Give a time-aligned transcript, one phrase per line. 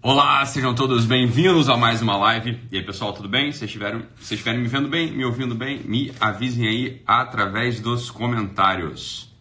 [0.00, 2.56] Olá, sejam todos bem-vindos a mais uma live.
[2.70, 3.50] E aí, pessoal, tudo bem?
[3.50, 8.08] Se estiverem, se estiverem me vendo bem, me ouvindo bem, me avisem aí através dos
[8.08, 9.34] comentários.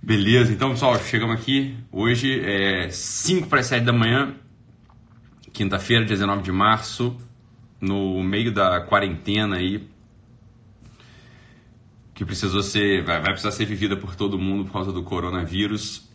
[0.00, 1.76] Beleza, então, pessoal, chegamos aqui.
[1.90, 4.36] Hoje é 5 para as 7 da manhã,
[5.52, 7.16] quinta-feira, 19 de março,
[7.80, 9.88] no meio da quarentena aí,
[12.14, 16.05] que precisou ser, vai, vai precisar ser vivida por todo mundo por causa do coronavírus.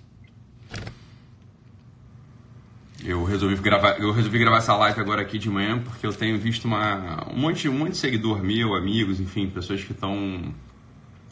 [3.03, 6.37] Eu resolvi gravar, eu resolvi gravar essa live agora aqui de manhã porque eu tenho
[6.37, 10.53] visto uma, um, monte, um monte de seguidor meu, amigos, enfim, pessoas que estão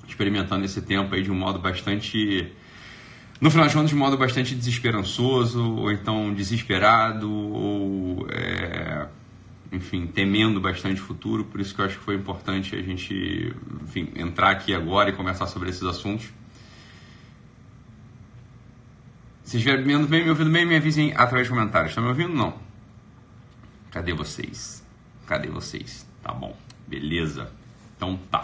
[0.07, 2.51] experimentando esse tempo aí de um modo bastante.
[3.39, 8.27] No final de contas, de modo bastante desesperançoso, ou então desesperado, ou.
[8.31, 9.07] É,
[9.71, 11.45] enfim, temendo bastante o futuro.
[11.45, 15.13] Por isso que eu acho que foi importante a gente enfim, entrar aqui agora e
[15.13, 16.27] conversar sobre esses assuntos.
[19.49, 21.89] Se estiver me bem, me ouvindo bem, me avisem através de comentários.
[21.89, 22.31] Estão me ouvindo?
[22.31, 22.53] Não.
[23.89, 24.85] Cadê vocês?
[25.25, 26.07] Cadê vocês?
[26.21, 26.55] Tá bom.
[26.87, 27.51] Beleza.
[27.97, 28.43] Então tá.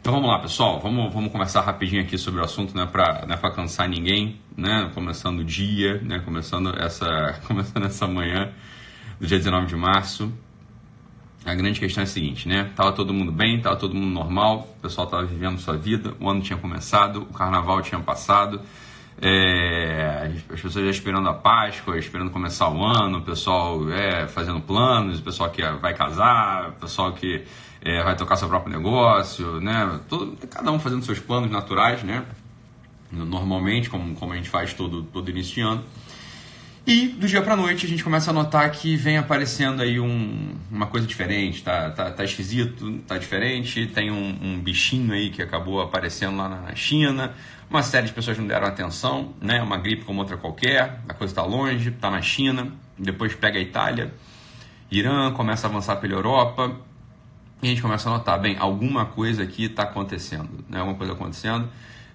[0.00, 0.80] Então vamos lá, pessoal.
[0.80, 4.40] Vamos, vamos conversar rapidinho aqui sobre o assunto, não é para não é cansar ninguém,
[4.56, 4.90] né?
[4.94, 6.20] Começando o dia, né?
[6.20, 8.50] Começando essa, começando essa manhã
[9.20, 10.32] do dia 19 de março.
[11.44, 12.72] A grande questão é a seguinte, né?
[12.74, 16.30] Tava todo mundo bem, tava todo mundo normal, o pessoal tava vivendo sua vida, o
[16.30, 18.62] ano tinha começado, o carnaval tinha passado,
[19.20, 24.60] é, as pessoas já esperando a Páscoa, esperando começar o ano, o pessoal é, fazendo
[24.60, 27.44] planos, o pessoal que vai casar, o pessoal que
[27.80, 30.00] é, vai tocar seu próprio negócio, né?
[30.08, 32.24] Todo, cada um fazendo seus planos naturais, né?
[33.10, 35.84] Normalmente, como, como a gente faz todo, todo início de ano.
[36.88, 40.54] E do dia para noite a gente começa a notar que vem aparecendo aí um,
[40.70, 45.42] uma coisa diferente, tá, tá, tá esquisito, tá diferente, tem um, um, bichinho aí que
[45.42, 47.34] acabou aparecendo lá na China,
[47.68, 49.60] uma série de pessoas não deram atenção, né?
[49.60, 53.60] Uma gripe como outra qualquer, a coisa está longe, está na China, depois pega a
[53.60, 54.14] Itália,
[54.90, 56.74] Irã, começa a avançar pela Europa,
[57.62, 60.78] e a gente começa a notar, bem, alguma coisa aqui está acontecendo, né?
[60.80, 61.68] Alguma coisa acontecendo.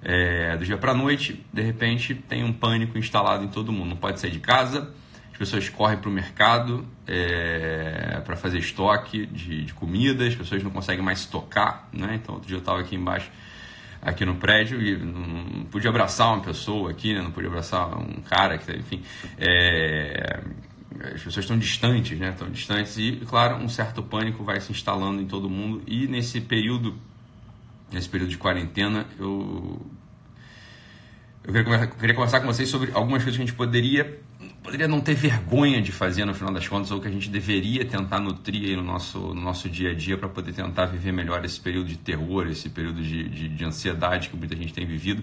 [0.03, 3.90] É, do dia para a noite, de repente, tem um pânico instalado em todo mundo.
[3.90, 4.94] Não pode sair de casa,
[5.31, 10.62] as pessoas correm para o mercado é, para fazer estoque de, de comida, as pessoas
[10.62, 12.19] não conseguem mais tocar, né?
[12.22, 13.31] Então, outro dia eu estava aqui embaixo
[14.02, 17.22] aqui no prédio e não podia abraçar uma pessoa aqui, né?
[17.22, 19.02] não podia abraçar um cara, que, enfim.
[19.38, 20.42] É,
[21.06, 22.30] as pessoas estão distantes, né?
[22.30, 25.81] Estão distantes e, claro, um certo pânico vai se instalando em todo mundo.
[25.88, 26.96] E nesse período,
[27.94, 29.81] nesse período de quarentena, eu
[31.44, 34.22] eu queria conversar, queria conversar com vocês sobre algumas coisas que a gente poderia
[34.64, 37.84] poderia não ter vergonha de fazer no final das contas, ou que a gente deveria
[37.84, 41.59] tentar nutrir no nosso, no nosso dia a dia para poder tentar viver melhor esse
[41.59, 45.22] período de terror, esse período de, de, de, ansiedade que muita gente tem vivido.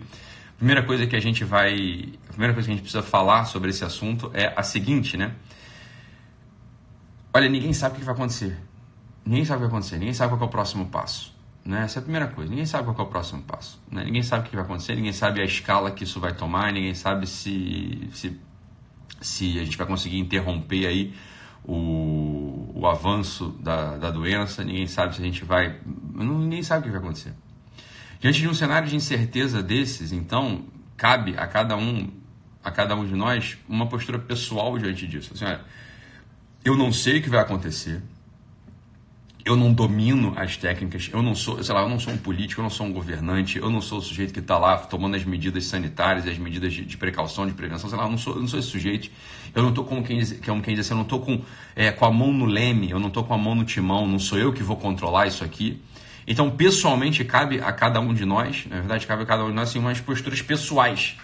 [0.58, 2.12] Primeira coisa que a gente vai.
[2.28, 5.32] A primeira coisa que a gente precisa falar sobre esse assunto é a seguinte, né?
[7.32, 8.58] Olha, ninguém sabe o que vai acontecer.
[9.24, 11.34] Ninguém sabe o que vai acontecer, ninguém sabe qual é o próximo passo.
[11.64, 11.84] Né?
[11.84, 12.50] Essa é a primeira coisa.
[12.50, 13.80] Ninguém sabe qual é o próximo passo.
[13.90, 14.04] Né?
[14.04, 16.94] Ninguém sabe o que vai acontecer, ninguém sabe a escala que isso vai tomar, ninguém
[16.94, 18.38] sabe se, se
[19.20, 21.14] se a gente vai conseguir interromper aí
[21.64, 25.78] o, o avanço da, da doença, ninguém sabe se a gente vai.
[26.14, 27.34] Ninguém sabe o que vai acontecer.
[28.18, 30.64] Diante de um cenário de incerteza desses, então,
[30.96, 32.10] cabe a cada um,
[32.64, 35.32] a cada um de nós, uma postura pessoal diante disso.
[35.34, 35.60] Assim, olha,
[36.64, 38.02] eu não sei o que vai acontecer,
[39.44, 42.60] eu não domino as técnicas, eu não sou, sei lá, eu não sou um político,
[42.60, 45.24] eu não sou um governante, eu não sou o sujeito que está lá tomando as
[45.24, 48.40] medidas sanitárias, as medidas de, de, precaução, de prevenção, sei lá, eu não sou, eu
[48.40, 49.10] não sou esse sujeito.
[49.54, 51.42] Eu não estou como quem diz, como quem diz assim, eu não estou com,
[51.74, 54.18] é, com a mão no leme, eu não estou com a mão no timão, não
[54.18, 55.82] sou eu que vou controlar isso aqui.
[56.26, 59.54] Então, pessoalmente, cabe a cada um de nós, na verdade, cabe a cada um de
[59.54, 61.16] nós, assim, umas posturas pessoais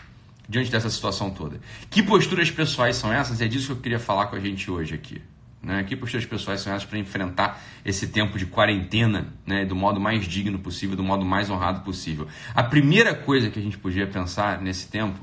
[0.48, 1.60] diante dessa situação toda.
[1.90, 3.40] Que posturas pessoais são essas?
[3.40, 5.20] É disso que eu queria falar com a gente hoje aqui.
[5.66, 5.82] Né?
[5.82, 9.64] Que posturas pessoais são essas para enfrentar esse tempo de quarentena né?
[9.64, 12.28] do modo mais digno possível, do modo mais honrado possível?
[12.54, 15.18] A primeira coisa que a gente podia pensar nesse tempo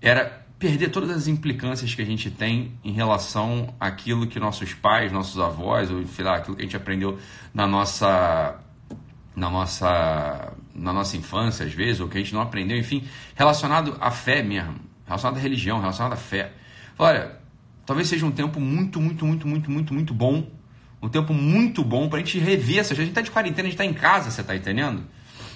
[0.00, 5.10] era perder todas as implicâncias que a gente tem em relação àquilo que nossos pais,
[5.10, 7.18] nossos avós, ou sei aquilo que a gente aprendeu
[7.52, 8.60] na nossa
[9.34, 13.02] na nossa na nossa infância às vezes, ou que a gente não aprendeu, enfim,
[13.34, 16.52] relacionado à fé mesmo, relacionado à religião, relacionado à fé.
[16.96, 17.38] Olha,
[17.88, 20.46] talvez seja um tempo muito, muito, muito, muito, muito, muito bom.
[21.00, 22.92] Um tempo muito bom para a gente rever essa.
[22.92, 25.06] A gente está de quarentena, a gente está em casa, você está entendendo?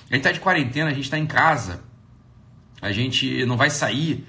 [0.09, 1.83] A gente está de quarentena, a gente está em casa.
[2.81, 4.27] A gente não vai sair.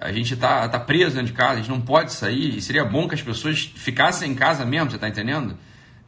[0.00, 2.58] A gente está tá preso dentro de casa, a gente não pode sair.
[2.58, 5.56] E seria bom que as pessoas ficassem em casa mesmo, você está entendendo?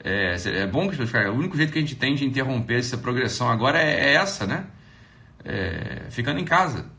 [0.03, 1.31] É, é, bom que as pessoas ficassem.
[1.31, 4.49] O único jeito que a gente tem de interromper essa progressão agora é, é essa,
[4.49, 4.65] né?
[5.45, 6.96] É, ficando em casa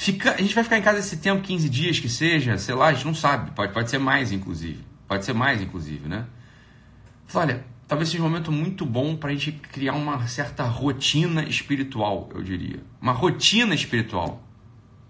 [0.00, 2.86] Fica, a gente vai ficar em casa esse tempo, 15 dias que seja, sei lá,
[2.86, 3.50] a gente não sabe.
[3.50, 4.78] Pode, pode ser mais, inclusive.
[5.08, 6.24] Pode ser mais, inclusive, né?
[7.34, 12.28] Olha, talvez seja um momento muito bom para a gente criar uma certa rotina espiritual,
[12.32, 12.80] eu diria.
[13.02, 14.40] Uma rotina espiritual.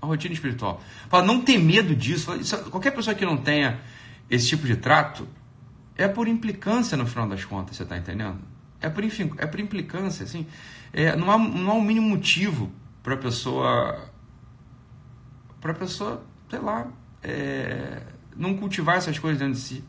[0.01, 0.83] Uma rotina espiritual.
[1.11, 2.33] Para não ter medo disso.
[2.71, 3.81] Qualquer pessoa que não tenha
[4.31, 5.29] esse tipo de trato,
[5.99, 8.39] é por implicância no final das contas, você está entendendo?
[8.81, 10.47] É por, enfim, é por implicância, assim.
[10.95, 14.17] É, não, há, não há um mínimo motivo para a pessoa
[15.61, 16.87] para a pessoa, sei lá,
[17.23, 18.03] é,
[18.37, 19.85] não cultivar essas coisas dentro de si.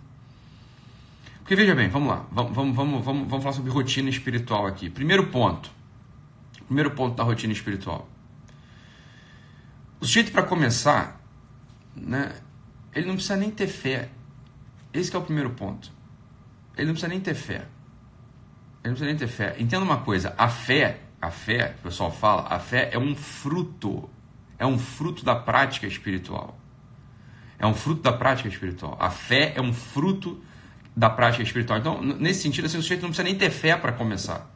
[1.39, 4.89] Porque veja bem, vamos lá, vamos, vamos, vamos, vamos, falar sobre rotina espiritual aqui.
[4.89, 5.71] Primeiro ponto,
[6.65, 8.07] primeiro ponto da rotina espiritual.
[9.99, 11.19] O sujeito para começar,
[11.95, 12.35] né,
[12.93, 14.09] ele não precisa nem ter fé.
[14.93, 15.91] Esse é o primeiro ponto.
[16.77, 17.65] Ele não precisa nem ter fé.
[18.83, 19.55] Ele não precisa nem ter fé.
[19.59, 24.09] Entenda uma coisa, a fé, a fé, o pessoal fala, a fé é um fruto
[24.59, 26.59] é um fruto da prática espiritual.
[27.57, 28.97] É um fruto da prática espiritual.
[28.99, 30.41] A fé é um fruto
[30.95, 31.79] da prática espiritual.
[31.79, 34.49] Então, nesse sentido, assim, o sujeito não precisa nem ter fé para começar.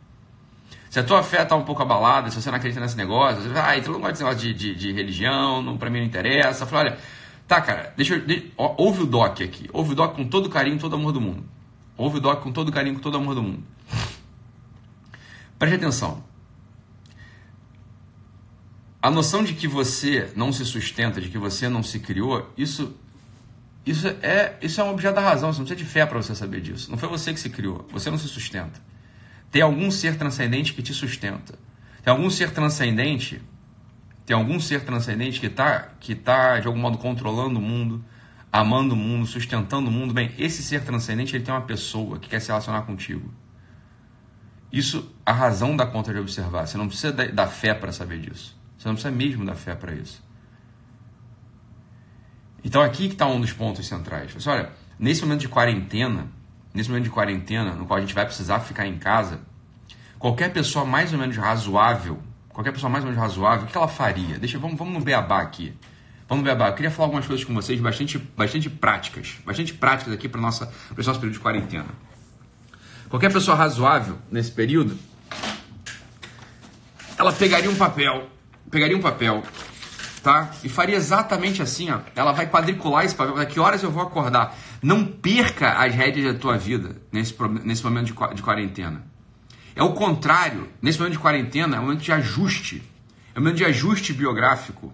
[0.90, 3.60] Se a tua fé está um pouco abalada, se você não acredita nesse negócio, você
[3.60, 6.68] ah, então não gosta desse negócio de, de, de religião, não, para mim não interessa.
[6.68, 6.98] Fala, olha,
[7.48, 8.44] tá, cara, deixa eu.
[8.58, 9.70] Ó, ouve o doc aqui.
[9.74, 11.44] Ouve o doc com todo carinho, todo amor do mundo.
[11.98, 13.64] Ouve o doc com todo carinho, com todo amor do mundo.
[15.58, 16.24] Preste atenção.
[19.04, 22.96] A noção de que você não se sustenta, de que você não se criou, isso
[23.86, 26.34] isso é, isso é um objeto da razão, você não precisa de fé para você
[26.34, 26.90] saber disso.
[26.90, 28.80] Não foi você que se criou, você não se sustenta.
[29.52, 31.60] Tem algum ser transcendente que te sustenta.
[32.02, 33.42] Tem algum ser transcendente,
[34.26, 38.06] tem algum ser transcendente que está que tá, de algum modo controlando o mundo,
[38.50, 40.14] amando o mundo, sustentando o mundo.
[40.14, 43.34] Bem, esse ser transcendente ele tem uma pessoa que quer se relacionar contigo.
[44.72, 46.68] Isso a razão dá conta de observar.
[46.68, 48.63] Você não precisa da, da fé para saber disso.
[48.84, 50.22] Você não precisa mesmo da fé para isso.
[52.62, 54.34] Então aqui que está um dos pontos centrais.
[54.34, 56.28] Você olha, nesse momento de quarentena,
[56.74, 59.40] nesse momento de quarentena, no qual a gente vai precisar ficar em casa,
[60.20, 63.88] qualquer pessoa mais ou menos razoável, qualquer pessoa mais ou menos razoável, o que ela
[63.88, 64.38] faria?
[64.38, 65.74] Deixa, vamos, vamos no beabá aqui.
[66.28, 66.68] Vamos no beabá.
[66.68, 70.42] Eu queria falar algumas coisas com vocês bastante, bastante práticas, bastante práticas aqui para o
[70.42, 71.88] nosso período de quarentena.
[73.08, 75.00] Qualquer pessoa razoável nesse período,
[77.18, 78.33] ela pegaria um papel
[78.74, 79.44] pegaria um papel,
[80.24, 80.50] tá?
[80.64, 82.00] E faria exatamente assim, ó.
[82.16, 83.46] Ela vai quadricular esse papel.
[83.46, 84.58] Que horas eu vou acordar?
[84.82, 89.04] Não perca as rédeas da tua vida nesse, nesse momento de, de quarentena.
[89.76, 90.70] É o contrário.
[90.82, 92.82] Nesse momento de quarentena, é um momento de ajuste.
[93.36, 94.92] É um momento de ajuste biográfico.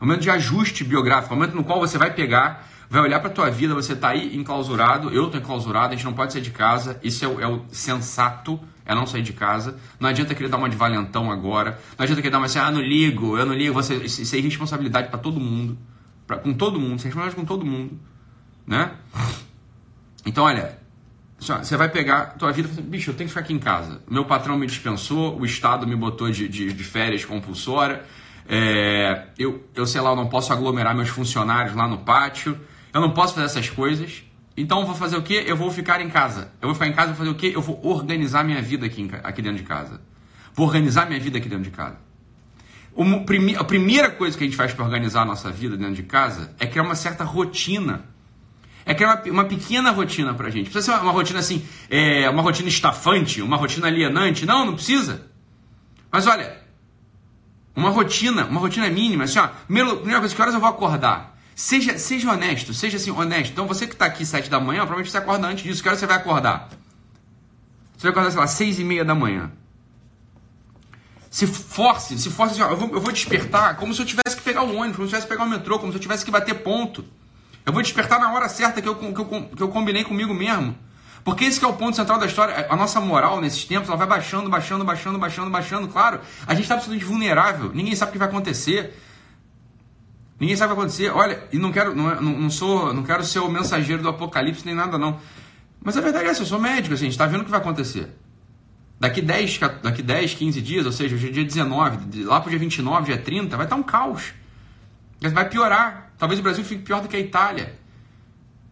[0.00, 1.32] É um momento de ajuste biográfico.
[1.32, 4.08] É um momento no qual você vai pegar, vai olhar para tua vida, você está
[4.08, 6.98] aí enclausurado, eu estou enclausurado, a gente não pode sair de casa.
[7.00, 9.78] Isso é o, é o sensato é não sair de casa.
[9.98, 11.78] Não adianta querer dar uma de valentão agora.
[11.96, 13.74] Não adianta querer dar uma assim, ah, não ligo, eu não ligo.
[13.74, 15.78] Você, isso é irresponsabilidade para todo mundo.
[16.26, 17.98] Pra, com todo mundo, você é responsabilidade com todo mundo.
[18.66, 18.92] Né?
[20.24, 20.78] Então, olha,
[21.38, 24.00] você vai pegar tua vida e assim, bicho, eu tenho que ficar aqui em casa.
[24.08, 28.04] Meu patrão me dispensou, o Estado me botou de, de, de férias compulsória.
[28.48, 32.58] É, eu, eu sei lá, eu não posso aglomerar meus funcionários lá no pátio.
[32.92, 34.22] Eu não posso fazer essas coisas.
[34.56, 35.44] Então eu vou fazer o quê?
[35.46, 36.52] Eu vou ficar em casa.
[36.60, 37.52] Eu vou ficar em casa e vou fazer o quê?
[37.54, 40.00] Eu vou organizar minha vida aqui, aqui dentro de casa.
[40.54, 41.96] Vou organizar minha vida aqui dentro de casa.
[42.94, 43.24] Uma,
[43.58, 46.54] a primeira coisa que a gente faz para organizar a nossa vida dentro de casa
[46.58, 48.04] é criar uma certa rotina.
[48.84, 50.68] É criar uma, uma pequena rotina para a gente.
[50.68, 54.44] Precisa ser uma, uma rotina assim, é, uma rotina estafante, uma rotina alienante.
[54.44, 55.26] Não, não precisa.
[56.10, 56.60] Mas olha,
[57.74, 59.24] uma rotina, uma rotina mínima.
[59.24, 61.31] Assim, ó, primeira coisa, que horas eu vou acordar?
[61.54, 63.52] Seja, seja honesto, seja assim, honesto.
[63.52, 65.82] Então você que está aqui sete da manhã, provavelmente você acorda antes disso.
[65.82, 66.70] Que hora você vai acordar?
[67.96, 69.50] Você vai acordar, sei lá, seis e meia da manhã.
[71.30, 74.36] Se force, se force assim, ó, eu, vou, eu vou despertar como se eu tivesse
[74.36, 76.02] que pegar o ônibus, como se eu tivesse que pegar o metrô, como se eu
[76.02, 77.04] tivesse que bater ponto.
[77.64, 80.76] Eu vou despertar na hora certa que eu, que eu, que eu combinei comigo mesmo.
[81.24, 82.66] Porque esse é o ponto central da história.
[82.68, 85.88] A nossa moral nesses tempos, ela vai baixando, baixando, baixando, baixando, baixando.
[85.88, 87.70] Claro, a gente está absolutamente vulnerável.
[87.72, 88.98] Ninguém sabe o que vai acontecer.
[90.42, 91.08] Ninguém sabe o que vai acontecer.
[91.10, 94.66] Olha, e não quero, não, não, não, sou, não quero ser o mensageiro do apocalipse
[94.66, 95.20] nem nada não.
[95.80, 97.50] Mas a verdade é essa, eu sou médico, assim, a gente está vendo o que
[97.52, 98.08] vai acontecer.
[98.98, 102.50] Daqui 10, daqui 10, 15 dias, ou seja, hoje é dia 19, lá para o
[102.50, 104.34] dia 29, dia 30, vai estar um caos.
[105.20, 106.10] Vai piorar.
[106.18, 107.78] Talvez o Brasil fique pior do que a Itália.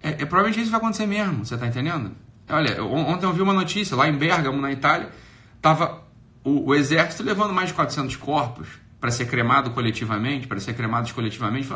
[0.02, 2.10] É, é provavelmente isso vai acontecer mesmo, você está entendendo?
[2.48, 5.08] Olha, ontem eu vi uma notícia, lá em Bergamo, na Itália,
[5.54, 6.02] estava
[6.42, 11.10] o, o exército levando mais de 400 corpos para ser cremado coletivamente, para ser cremados
[11.12, 11.68] coletivamente.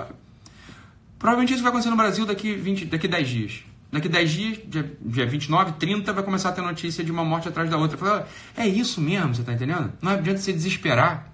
[1.19, 3.65] Provavelmente isso vai acontecer no Brasil daqui, 20, daqui 10 dias.
[3.91, 7.49] Daqui 10 dias, dia, dia 29, 30, vai começar a ter notícia de uma morte
[7.49, 8.27] atrás da outra.
[8.57, 9.93] É isso mesmo, você está entendendo?
[10.03, 11.33] Não adianta se desesperar.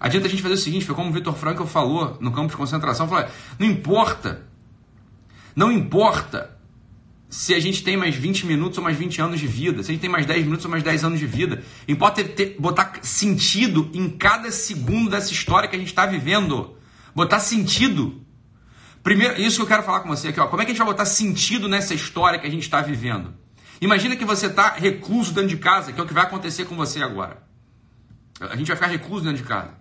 [0.00, 2.56] Adianta a gente fazer o seguinte, foi como o Vitor Frankl falou no campo de
[2.56, 3.28] concentração, falou,
[3.58, 4.42] não importa,
[5.54, 6.57] não importa
[7.28, 9.92] se a gente tem mais 20 minutos ou mais 20 anos de vida, se a
[9.92, 11.62] gente tem mais 10 minutos ou mais 10 anos de vida.
[11.86, 16.76] Importa ter, botar sentido em cada segundo dessa história que a gente está vivendo.
[17.14, 18.24] Botar sentido.
[19.02, 20.46] Primeiro, isso que eu quero falar com você aqui, ó.
[20.46, 23.34] Como é que a gente vai botar sentido nessa história que a gente está vivendo?
[23.80, 26.74] Imagina que você está recluso dentro de casa, que é o que vai acontecer com
[26.74, 27.42] você agora.
[28.40, 29.74] A gente vai ficar recluso dentro de casa.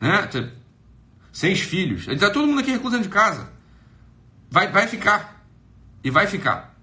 [0.00, 0.28] Né?
[1.32, 2.06] Seis filhos.
[2.08, 3.52] Está todo mundo aqui recluso dentro de casa.
[4.50, 5.37] Vai, vai ficar.
[6.02, 6.76] E vai ficar.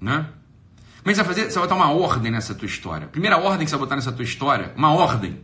[0.00, 0.26] Né?
[1.02, 1.50] Que você vai fazer?
[1.50, 3.06] Você vai botar uma ordem nessa tua história.
[3.06, 5.40] Primeira ordem que você vai botar nessa tua história, uma ordem.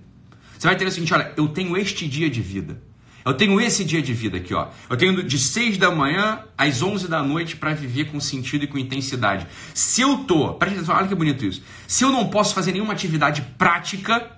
[0.59, 2.81] Você vai ter o seguinte, olha, eu tenho este dia de vida.
[3.25, 4.69] Eu tenho esse dia de vida aqui, ó.
[4.89, 8.67] Eu tenho de 6 da manhã às 11 da noite para viver com sentido e
[8.69, 9.49] com intensidade.
[9.75, 11.61] Se eu tô, presta atenção, olha que bonito isso.
[11.89, 14.31] Se eu não posso fazer nenhuma atividade prática,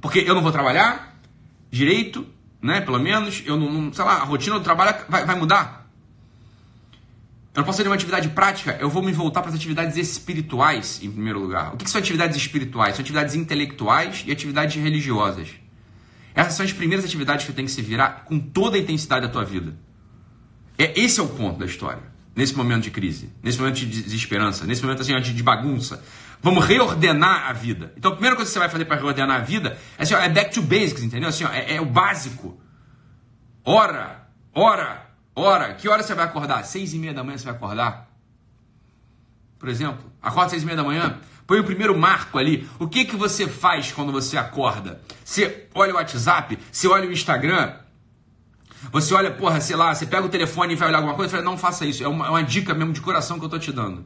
[0.00, 1.18] porque eu não vou trabalhar
[1.70, 2.26] direito,
[2.62, 2.80] né?
[2.80, 5.83] Pelo menos, eu não, não sei lá, a rotina do trabalho vai, vai mudar.
[7.54, 11.10] Não posso fazer uma atividade prática, eu vou me voltar para as atividades espirituais, em
[11.10, 11.72] primeiro lugar.
[11.72, 12.96] O que, são atividades espirituais?
[12.96, 15.50] São atividades intelectuais e atividades religiosas.
[16.34, 19.32] Essas são as primeiras atividades que tem que se virar com toda a intensidade da
[19.32, 19.76] tua vida.
[20.76, 22.02] É, esse é o ponto da história.
[22.34, 26.02] Nesse momento de crise, nesse momento de desesperança, nesse momento assim, de bagunça.
[26.42, 27.92] Vamos reordenar a vida.
[27.96, 30.18] Então a primeira coisa que você vai fazer para reordenar a vida é, assim, ó,
[30.18, 31.28] é back to basics, entendeu?
[31.28, 32.60] Assim, ó, é, é o básico.
[33.64, 35.03] Ora, ora,
[35.36, 36.64] Ora, que hora você vai acordar?
[36.64, 38.08] Seis e meia da manhã você vai acordar?
[39.58, 42.68] Por exemplo, acorda seis e meia da manhã, põe o primeiro marco ali.
[42.78, 45.00] O que, que você faz quando você acorda?
[45.24, 47.74] Você olha o WhatsApp, você olha o Instagram,
[48.92, 51.32] você olha, porra, sei lá, você pega o telefone e vai olhar alguma coisa e
[51.32, 52.04] fala, não faça isso.
[52.04, 54.04] É uma, é uma dica mesmo de coração que eu tô te dando.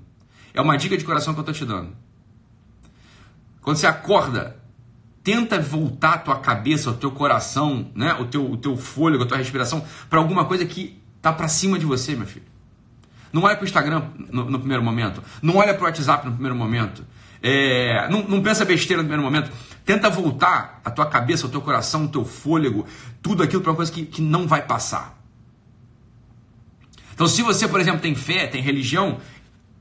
[0.54, 1.94] É uma dica de coração que eu tô te dando.
[3.61, 4.56] Quando você acorda,
[5.23, 9.26] tenta voltar a tua cabeça, o teu coração, né, o teu, o teu fôlego, a
[9.26, 10.99] tua respiração para alguma coisa que
[11.32, 12.47] tá para cima de você, meu filho.
[13.32, 15.23] Não olha para o Instagram no, no, primeiro momento.
[15.42, 17.04] Não olha para o WhatsApp no primeiro momento.
[17.42, 19.50] É, não, não, pensa besteira no primeiro momento.
[19.85, 22.87] Tenta voltar a tua cabeça, o teu coração, o teu fôlego,
[23.23, 25.18] tudo aquilo para uma coisa que, que não vai passar.
[27.12, 29.18] Então, se você, por exemplo, tem fé, tem religião,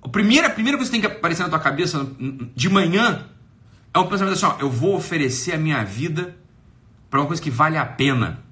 [0.04, 2.06] a primeira, a primeira coisa que tem que aparecer na tua cabeça
[2.56, 3.26] de manhã
[3.94, 6.36] é um pensamento assim: ó, eu vou oferecer a minha vida
[7.10, 8.44] para uma coisa que vale a pena.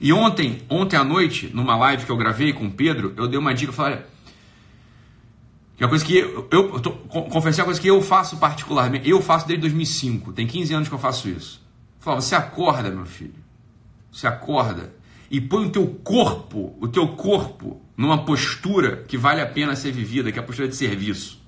[0.00, 3.38] E ontem, ontem à noite, numa live que eu gravei com o Pedro, eu dei
[3.38, 3.98] uma dica, eu falei,
[5.76, 9.08] que é uma coisa que eu, eu, tô, confessei uma coisa que eu faço particularmente,
[9.08, 11.62] eu faço desde 2005, tem 15 anos que eu faço isso.
[11.98, 13.34] Eu falava, você acorda, meu filho,
[14.10, 14.94] você acorda
[15.30, 19.92] e põe o teu corpo, o teu corpo numa postura que vale a pena ser
[19.92, 21.38] vivida, que é a postura de serviço.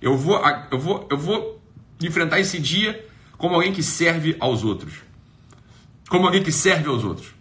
[0.00, 0.40] Eu vou,
[0.70, 1.62] eu vou, eu vou
[2.02, 3.06] enfrentar esse dia
[3.36, 4.94] como alguém que serve aos outros.
[6.08, 7.35] Como alguém que serve aos outros.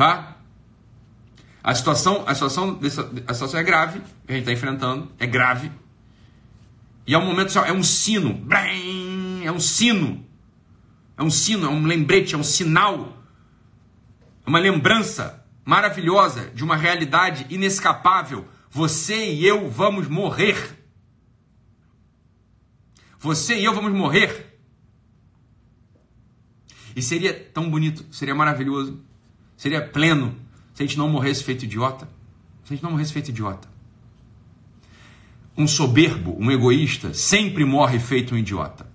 [0.00, 0.38] Tá?
[1.62, 5.26] A situação, a situação, dessa, a situação é grave, que a gente está enfrentando, é
[5.26, 5.70] grave.
[7.06, 8.48] E é um momento, é um sino,
[9.44, 10.26] é um sino,
[11.18, 13.14] é um sino, é um lembrete, é um sinal,
[14.46, 18.48] é uma lembrança maravilhosa de uma realidade inescapável.
[18.70, 20.78] Você e eu vamos morrer.
[23.18, 24.58] Você e eu vamos morrer.
[26.96, 29.09] E seria tão bonito, seria maravilhoso
[29.60, 30.34] seria pleno
[30.72, 32.08] se a gente não morresse feito idiota.
[32.64, 33.68] Se a gente não morresse feito idiota.
[35.54, 38.86] Um soberbo, um egoísta, sempre morre feito um idiota.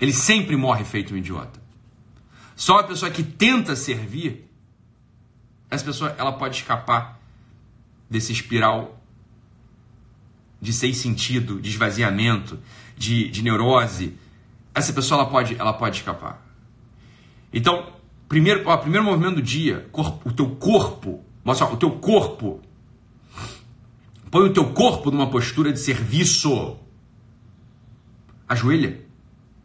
[0.00, 1.60] Ele sempre morre feito um idiota.
[2.54, 4.48] Só a pessoa que tenta servir,
[5.68, 7.20] essa pessoa ela pode escapar
[8.08, 9.02] desse espiral
[10.60, 12.60] de sem sentido, de esvaziamento,
[12.96, 14.16] de, de neurose.
[14.72, 16.40] Essa pessoa ela pode, ela pode escapar.
[17.52, 18.00] Então,
[18.32, 22.62] Primeiro, ó, primeiro movimento do dia, corpo, o teu corpo, mostra, o teu corpo.
[24.30, 26.78] Põe o teu corpo numa postura de serviço.
[28.48, 29.04] Ajoelha.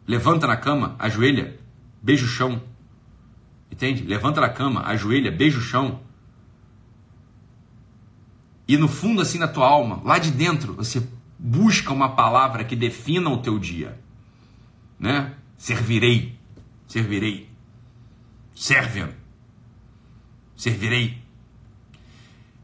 [0.06, 1.58] Levanta na cama, ajoelha,
[2.02, 2.60] beija o chão.
[3.72, 4.02] Entende?
[4.02, 6.00] Levanta na cama, ajoelha, beija o chão.
[8.68, 11.02] E no fundo, assim, na tua alma, lá de dentro, você
[11.38, 13.98] busca uma palavra que defina o teu dia.
[15.00, 15.32] Né?
[15.56, 16.38] Servirei.
[16.86, 17.47] Servirei.
[18.58, 19.12] Serve-me.
[20.56, 21.16] Servirei.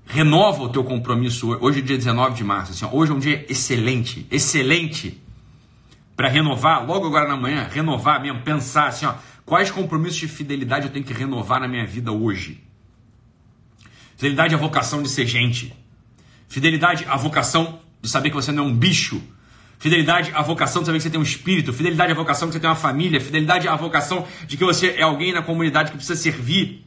[0.05, 1.83] Renova o teu compromisso hoje.
[1.83, 2.73] Dia 19 de março.
[2.73, 4.27] Assim, hoje é um dia excelente.
[4.29, 5.23] Excelente.
[6.17, 9.15] Para renovar, logo agora na manhã, renovar mesmo, pensar assim, ó,
[9.47, 12.61] quais compromissos de fidelidade eu tenho que renovar na minha vida hoje.
[14.17, 15.73] Fidelidade à vocação de ser gente.
[16.49, 19.23] Fidelidade à vocação de saber que você não é um bicho.
[19.85, 22.59] Fidelidade à vocação de saber que você tem um espírito, fidelidade à vocação que você
[22.59, 26.19] tem uma família, fidelidade à vocação de que você é alguém na comunidade que precisa
[26.19, 26.87] servir.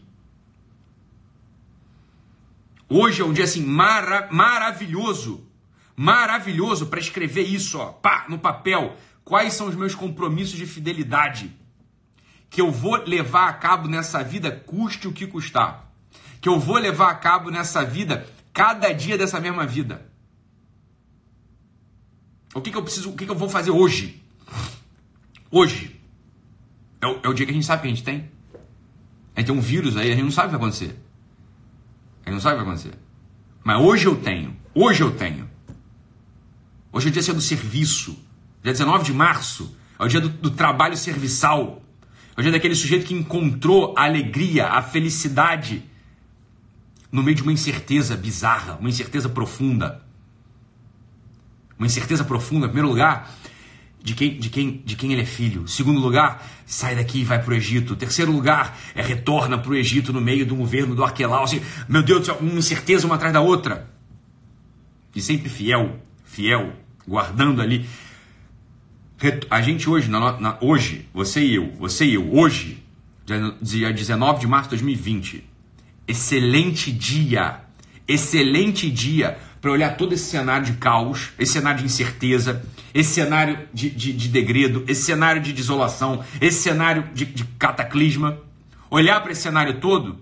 [2.89, 5.47] Hoje é um dia assim mara maravilhoso,
[5.95, 8.97] maravilhoso para escrever isso, ó, pá, no papel.
[9.23, 11.55] Quais são os meus compromissos de fidelidade
[12.49, 15.87] que eu vou levar a cabo nessa vida, custe o que custar?
[16.41, 20.16] Que eu vou levar a cabo nessa vida, cada dia dessa mesma vida.
[22.57, 24.19] O que, que eu preciso, o que, que eu vou fazer hoje?
[25.51, 25.95] Hoje
[26.99, 28.31] é o, é o dia que a gente sabe que a gente tem.
[29.35, 30.99] A gente tem um vírus aí, a gente não sabe o que vai acontecer.
[32.25, 32.97] A gente não sabe o que vai acontecer.
[33.63, 34.57] Mas hoje eu tenho.
[34.73, 35.47] Hoje eu tenho.
[36.91, 38.17] Hoje é o dia do serviço.
[38.63, 39.77] Dia 19 de março.
[39.99, 41.83] É o dia do, do trabalho serviçal.
[42.35, 45.83] É o dia daquele sujeito que encontrou a alegria, a felicidade
[47.11, 50.06] no meio de uma incerteza bizarra, uma incerteza profunda.
[51.77, 53.31] Uma incerteza profunda, em primeiro lugar,
[54.03, 55.67] de quem, de quem, de quem ele é filho.
[55.67, 57.95] Segundo lugar, sai daqui e vai para o Egito.
[57.95, 61.43] Terceiro lugar, é retorna para o Egito no meio do governo do Arquelau.
[61.43, 63.89] Assim, meu Deus do céu, uma incerteza uma atrás da outra.
[65.13, 66.73] E sempre fiel, fiel,
[67.07, 67.87] guardando ali.
[69.49, 72.83] A gente hoje, na, na, hoje, você e eu, você e eu, hoje,
[73.61, 75.43] dia 19 de março de 2020,
[76.07, 77.61] excelente dia,
[78.07, 83.67] excelente dia para olhar todo esse cenário de caos, esse cenário de incerteza, esse cenário
[83.73, 88.37] de, de, de degredo, esse cenário de desolação, esse cenário de, de cataclisma.
[88.89, 90.19] Olhar para esse cenário todo,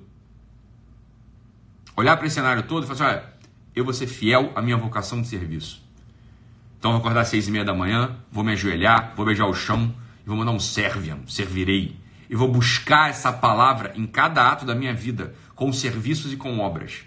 [1.96, 3.34] olhar para esse cenário todo e falar assim: olha,
[3.76, 5.84] eu vou ser fiel à minha vocação de serviço.
[6.80, 9.54] Então vou acordar às seis e meia da manhã, vou me ajoelhar, vou beijar o
[9.54, 11.96] chão e vou mandar um serviam, servirei.
[12.28, 16.58] E vou buscar essa palavra em cada ato da minha vida, com serviços e com
[16.58, 17.04] obras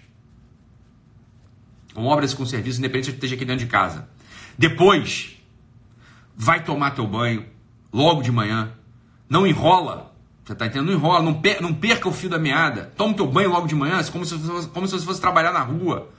[1.99, 4.07] com obras e com serviços, independente se esteja aqui dentro de casa.
[4.57, 5.37] Depois,
[6.33, 7.45] vai tomar teu banho
[7.91, 8.71] logo de manhã.
[9.27, 10.15] Não enrola.
[10.45, 10.87] Você está entendendo?
[10.87, 12.93] Não enrola, não, per não perca o fio da meada.
[12.95, 15.59] Toma teu banho logo de manhã, como se, fosse, como se você fosse trabalhar na
[15.59, 16.09] rua.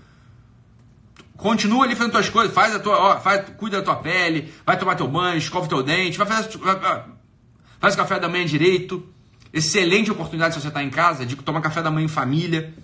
[1.35, 4.79] Continua ali fazendo tuas coisas, faz a tua, ó, faz, cuida da tua pele, vai
[4.79, 6.51] tomar teu banho, escova teu dente, vai fazer,
[7.81, 9.03] faz o café da manhã direito.
[9.51, 12.75] Excelente oportunidade se você está em casa de tomar café da manhã em família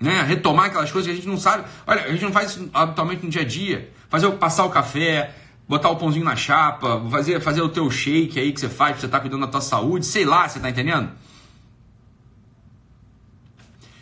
[0.00, 0.22] né?
[0.22, 1.64] Retomar aquelas coisas que a gente não sabe.
[1.86, 3.92] Olha, a gente não faz isso habitualmente no dia a dia.
[4.08, 5.34] Fazer passar o café,
[5.68, 9.00] botar o pãozinho na chapa, fazer, fazer o teu shake aí que você faz, pra
[9.02, 11.10] você tá cuidando da tua saúde, sei lá, você tá entendendo?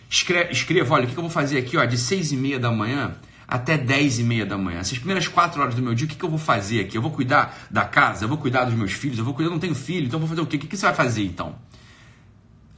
[0.08, 2.70] Escreva, escreva olha, o que eu vou fazer aqui, ó, de seis e meia da
[2.70, 4.78] manhã até dez e meia da manhã.
[4.78, 6.96] Essas primeiras quatro horas do meu dia, o que, que eu vou fazer aqui?
[6.96, 9.52] Eu vou cuidar da casa, eu vou cuidar dos meus filhos, eu vou cuidar, eu
[9.52, 10.56] não tenho filho, então eu vou fazer o quê?
[10.56, 11.54] O que, que você vai fazer então?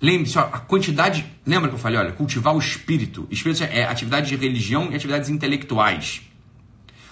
[0.01, 1.27] Lembre-se, a quantidade.
[1.45, 3.29] Lembra que eu falei, olha, cultivar o espírito.
[3.31, 6.23] Espírito é atividade de religião e atividades intelectuais.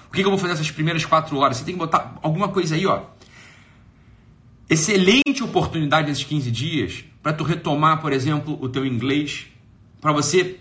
[0.08, 1.58] O que, que eu vou fazer essas primeiras quatro horas?
[1.58, 3.02] Você tem que botar alguma coisa aí, ó.
[4.70, 9.46] Excelente oportunidade nesses 15 dias para tu retomar, por exemplo, o teu inglês,
[10.00, 10.60] para você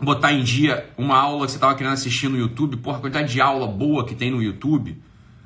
[0.00, 2.78] botar em dia uma aula que você estava querendo assistir no YouTube.
[2.78, 4.96] Porra, a quantidade de aula boa que tem no YouTube.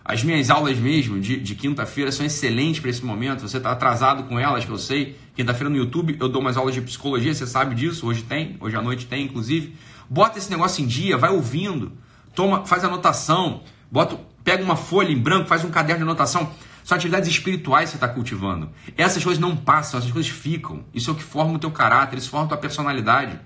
[0.09, 3.43] As minhas aulas mesmo de, de quinta-feira são excelentes para esse momento.
[3.43, 5.19] Você está atrasado com elas, que eu sei.
[5.35, 8.07] Quinta-feira no YouTube eu dou umas aulas de psicologia, você sabe disso.
[8.07, 9.77] Hoje tem, hoje à noite tem, inclusive.
[10.09, 11.93] Bota esse negócio em dia, vai ouvindo,
[12.35, 16.51] toma, faz anotação, bota, pega uma folha em branco, faz um caderno de anotação.
[16.83, 18.71] São atividades espirituais que você está cultivando.
[18.97, 20.87] Essas coisas não passam, essas coisas ficam.
[20.95, 23.39] Isso é o que forma o teu caráter, isso forma a tua personalidade.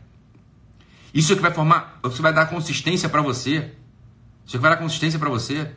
[1.13, 3.73] Isso é o que vai formar, é o que vai dar consistência para você.
[4.47, 5.73] Isso é o que vai dar consistência para você.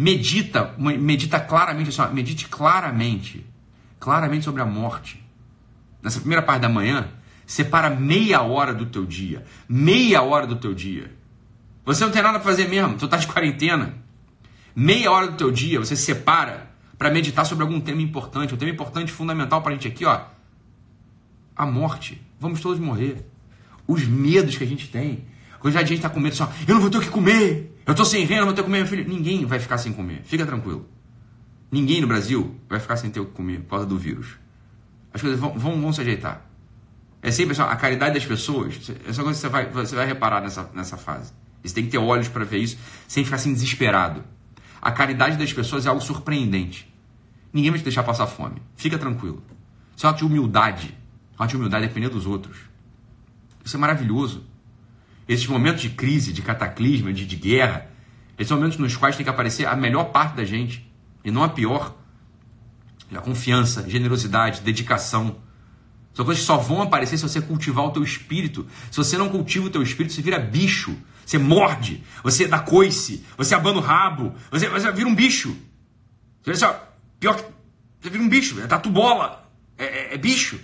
[0.00, 3.44] Medita, medita claramente, assim, ó, medite claramente,
[3.98, 5.20] claramente sobre a morte.
[6.00, 7.08] Nessa primeira parte da manhã,
[7.44, 11.12] separa meia hora do teu dia, meia hora do teu dia.
[11.84, 13.96] Você não tem nada para fazer mesmo, tu tá de quarentena.
[14.72, 18.70] Meia hora do teu dia você separa para meditar sobre algum tema importante, um tema
[18.70, 20.20] importante, fundamental para a gente aqui, ó.
[21.56, 22.22] A morte.
[22.38, 23.28] Vamos todos morrer.
[23.84, 25.24] Os medos que a gente tem.
[25.60, 27.76] Quando a gente está com medo, só, eu não vou ter o que comer.
[27.84, 29.08] Eu tô sem renda, não vou ter que comer meu filho.
[29.08, 30.22] Ninguém vai ficar sem comer.
[30.24, 30.86] Fica tranquilo.
[31.70, 34.36] Ninguém no Brasil vai ficar sem ter o que comer por causa do vírus.
[35.12, 36.46] As coisas vão, vão, vão se ajeitar.
[37.20, 38.78] É sempre assim, a caridade das pessoas.
[39.06, 41.32] Essa coisa que você vai, você vai reparar nessa, nessa fase.
[41.62, 44.22] Você tem que ter olhos para ver isso sem ficar assim desesperado.
[44.80, 46.92] A caridade das pessoas é algo surpreendente.
[47.52, 48.62] Ninguém vai te deixar passar fome.
[48.76, 49.42] Fica tranquilo.
[49.96, 50.96] Isso é uma de humildade.
[51.38, 52.58] Uma de humildade depender dos outros.
[53.64, 54.44] Isso é maravilhoso.
[55.28, 57.90] Esses momentos de crise, de cataclisma, de, de guerra,
[58.38, 60.90] esses momentos nos quais tem que aparecer a melhor parte da gente
[61.24, 61.94] e não a pior.
[63.14, 65.36] A confiança, generosidade, dedicação.
[66.14, 68.66] São coisas que só vão aparecer se você cultivar o teu espírito.
[68.90, 70.96] Se você não cultiva o teu espírito, você vira bicho.
[71.28, 75.54] Você morde, você dá coice, você abana o rabo, você, você vira um bicho.
[76.42, 76.88] Você vira
[77.20, 77.44] pior que.
[78.00, 80.58] Você vira um bicho, é tatu bola, é, é, é bicho.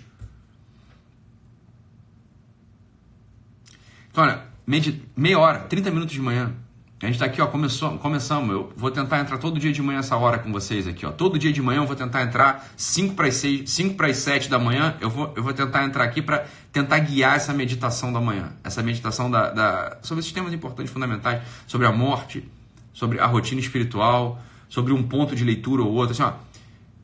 [4.11, 6.55] Então, olha, meia hora, 30 minutos de manhã.
[7.03, 8.51] A gente está aqui, ó, começou, começamos.
[8.51, 11.11] Eu vou tentar entrar todo dia de manhã essa hora com vocês aqui, ó.
[11.11, 14.17] Todo dia de manhã eu vou tentar entrar 5 para as 6, 5 para as
[14.17, 14.97] 7 da manhã.
[15.01, 18.53] Eu vou, eu vou tentar entrar aqui para tentar guiar essa meditação da manhã.
[18.65, 22.49] Essa meditação da, da, sobre esses temas importantes, fundamentais, sobre a morte,
[22.95, 26.13] sobre a rotina espiritual, sobre um ponto de leitura ou outro.
[26.13, 26.33] Assim, ó,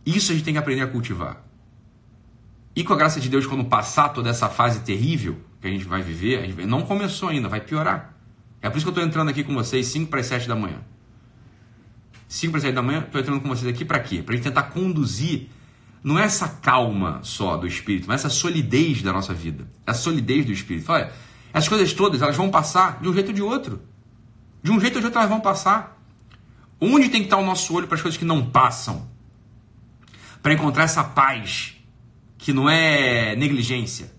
[0.07, 1.43] isso a gente tem que aprender a cultivar.
[2.75, 5.85] E com a graça de Deus, quando passar toda essa fase terrível que a gente
[5.85, 8.15] vai viver, gente não começou ainda, vai piorar.
[8.63, 10.57] É por isso que eu estou entrando aqui com vocês 5 para as 7 da
[10.57, 10.79] manhã.
[12.29, 14.23] 5 para as 7 da manhã, estou entrando com vocês aqui para quê?
[14.23, 15.49] Para gente tentar conduzir,
[16.03, 19.67] não é essa calma só do espírito, mas essa solidez da nossa vida.
[19.87, 20.91] A solidez do espírito.
[20.91, 21.13] Olha,
[21.53, 23.83] essas coisas todas, elas vão passar de um jeito ou de outro.
[24.63, 25.99] De um jeito ou de outro elas vão passar.
[26.81, 29.09] Onde tem que estar o nosso olho para as coisas que não passam?
[30.43, 31.77] Para encontrar essa paz,
[32.39, 34.11] que não é negligência,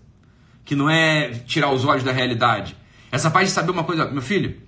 [0.64, 2.76] que não é tirar os olhos da realidade,
[3.10, 4.60] essa paz de saber uma coisa, meu filho,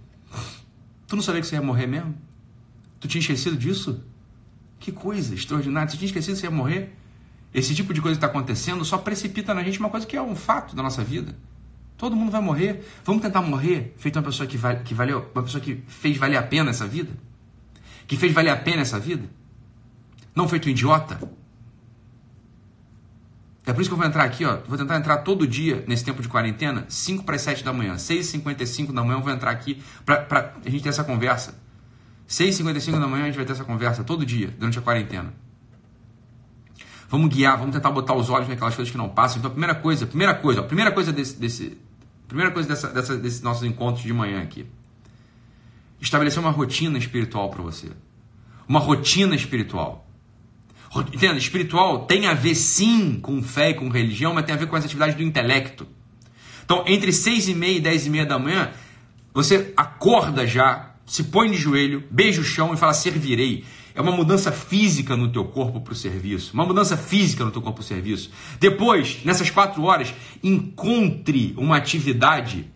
[1.06, 2.14] tu não sabia que você ia morrer mesmo?
[3.00, 4.02] Tu tinha esquecido disso?
[4.78, 6.94] Que coisa extraordinária, você tinha esquecido que você ia morrer?
[7.54, 10.20] Esse tipo de coisa que está acontecendo só precipita na gente uma coisa que é
[10.20, 11.36] um fato da nossa vida.
[11.96, 12.84] Todo mundo vai morrer.
[13.04, 16.36] Vamos tentar morrer feito uma pessoa que, vale, que valeu, uma pessoa que fez valer
[16.36, 17.12] a pena essa vida?
[18.06, 19.30] Que fez valer a pena essa vida?
[20.34, 21.20] Não feito um idiota?
[23.66, 24.58] É por isso que eu vou entrar aqui, ó.
[24.68, 27.94] Vou tentar entrar todo dia nesse tempo de quarentena, 5 para as 7 da manhã.
[27.94, 31.58] 6h55 da manhã eu vou entrar aqui para a gente ter essa conversa.
[32.28, 35.32] 6h55 da manhã a gente vai ter essa conversa todo dia, durante a quarentena.
[37.08, 39.38] Vamos guiar, vamos tentar botar os olhos naquelas coisas que não passam.
[39.38, 41.78] Então, a primeira coisa, primeira coisa, a primeira coisa desse, desse
[42.26, 44.66] primeira coisa dessa, dessa, desses nossos encontros de manhã aqui.
[46.00, 47.90] Estabelecer uma rotina espiritual para você.
[48.68, 50.03] Uma rotina espiritual.
[51.00, 54.66] Entenda, espiritual tem a ver sim com fé e com religião, mas tem a ver
[54.66, 55.86] com as atividades do intelecto.
[56.64, 58.70] Então, entre 6 e meia e 10 e meia da manhã,
[59.32, 63.64] você acorda já, se põe de joelho, beija o chão e fala, servirei.
[63.94, 66.52] É uma mudança física no teu corpo para o serviço.
[66.54, 68.30] Uma mudança física no teu corpo para o serviço.
[68.58, 72.70] Depois, nessas quatro horas, encontre uma atividade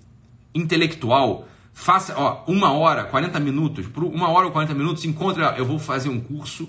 [0.55, 1.49] intelectual.
[1.73, 3.87] Faça, ó, uma hora, 40 minutos.
[3.87, 6.69] Por uma hora ou 40 minutos, encontre, ó, eu vou fazer um curso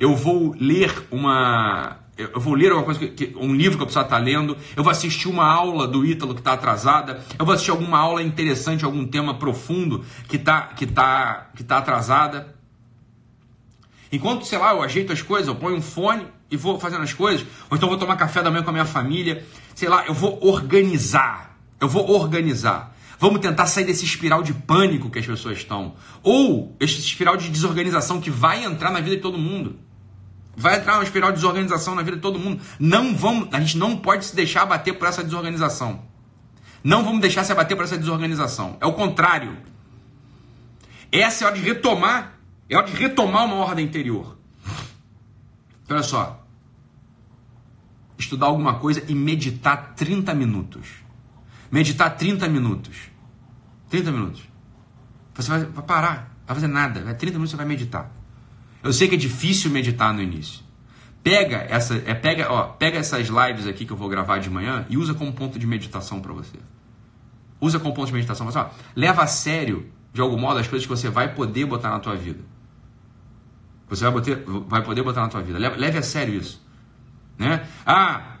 [0.00, 1.98] eu vou ler uma.
[2.16, 4.90] Eu vou ler alguma coisa, que, um livro que eu preciso estar lendo, eu vou
[4.90, 9.06] assistir uma aula do Ítalo que está atrasada, eu vou assistir alguma aula interessante, algum
[9.06, 12.54] tema profundo que está que tá, que tá atrasada.
[14.12, 17.12] Enquanto, sei lá, eu ajeito as coisas, eu ponho um fone e vou fazendo as
[17.12, 20.14] coisas, ou então vou tomar café da manhã com a minha família, sei lá, eu
[20.14, 21.58] vou organizar.
[21.80, 22.94] Eu vou organizar.
[23.18, 25.94] Vamos tentar sair desse espiral de pânico que as pessoas estão.
[26.22, 29.78] Ou esse espiral de desorganização que vai entrar na vida de todo mundo.
[30.56, 32.60] Vai entrar uma espiral de desorganização na vida de todo mundo.
[32.78, 36.02] Não vamos, a gente não pode se deixar abater por essa desorganização.
[36.82, 38.76] Não vamos deixar se abater por essa desorganização.
[38.80, 39.56] É o contrário.
[41.12, 42.34] Essa é a hora de retomar,
[42.68, 44.38] é hora de retomar uma ordem interior.
[45.84, 46.46] Então, olha só.
[48.18, 50.88] Estudar alguma coisa e meditar 30 minutos.
[51.70, 52.96] Meditar 30 minutos.
[53.88, 54.42] 30 minutos.
[55.34, 57.00] Você vai parar, vai fazer nada.
[57.14, 58.10] 30 minutos você vai meditar.
[58.82, 60.62] Eu sei que é difícil meditar no início.
[61.22, 64.86] Pega essa, é, pega, ó, pega essas lives aqui que eu vou gravar de manhã
[64.88, 66.58] e usa como ponto de meditação para você.
[67.60, 68.46] Usa como ponto de meditação.
[68.46, 71.90] Mas, ó, leva a sério, de algum modo, as coisas que você vai poder botar
[71.90, 72.40] na tua vida.
[73.88, 75.58] Você vai, botar, vai poder botar na tua vida.
[75.58, 76.64] Leve, leve a sério isso.
[77.36, 77.66] Né?
[77.84, 78.38] Ah,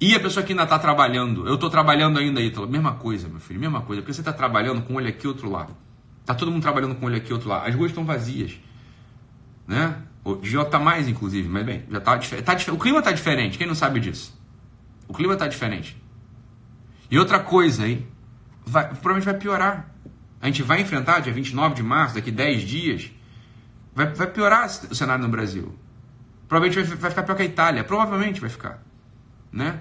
[0.00, 1.48] e a pessoa que ainda está trabalhando?
[1.48, 2.68] Eu estou trabalhando ainda, Ítalo.
[2.68, 4.00] Mesma coisa, meu filho, mesma coisa.
[4.02, 5.66] Porque você está trabalhando com um olho aqui outro lá.
[6.24, 7.66] Tá todo mundo trabalhando com um olho aqui outro lá.
[7.66, 8.52] As ruas estão vazias
[9.70, 9.94] né?
[10.24, 13.68] O J tá mais, inclusive, mas bem, já tá, tá O clima tá diferente, quem
[13.68, 14.36] não sabe disso?
[15.06, 15.96] O clima tá diferente.
[17.08, 18.06] E outra coisa, hein?
[18.66, 19.94] Vai, provavelmente vai piorar.
[20.40, 23.12] A gente vai enfrentar dia 29 de março, daqui 10 dias.
[23.94, 25.72] Vai, vai piorar o cenário no Brasil.
[26.48, 27.84] Provavelmente vai, vai ficar pior que a Itália.
[27.84, 28.82] Provavelmente vai ficar.
[29.52, 29.78] Né?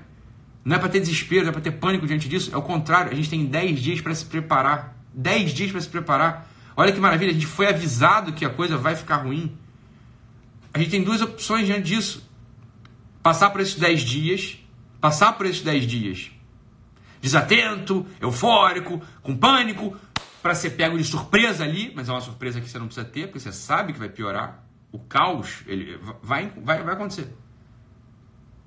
[0.63, 2.51] Não é para ter desespero, não é para ter pânico diante disso.
[2.53, 3.11] É o contrário.
[3.11, 4.95] A gente tem 10 dias para se preparar.
[5.13, 6.47] 10 dias para se preparar.
[6.77, 7.31] Olha que maravilha.
[7.31, 9.57] A gente foi avisado que a coisa vai ficar ruim.
[10.73, 12.27] A gente tem duas opções diante disso.
[13.21, 14.57] Passar por esses 10 dias,
[15.01, 16.31] passar por esses 10 dias
[17.21, 19.95] desatento, eufórico, com pânico,
[20.41, 23.27] para ser pego de surpresa ali, mas é uma surpresa que você não precisa ter,
[23.27, 24.63] porque você sabe que vai piorar.
[24.91, 27.31] O caos, ele vai, vai, vai acontecer.